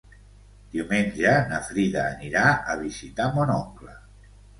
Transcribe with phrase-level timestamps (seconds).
[0.75, 3.95] Diumenge na Frida anirà a visitar mon oncle.